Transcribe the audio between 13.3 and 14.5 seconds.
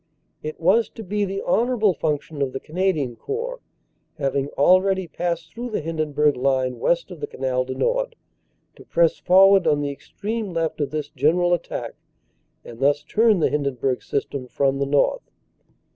the Hindenburg System